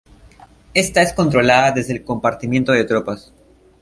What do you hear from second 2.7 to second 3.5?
de tropas.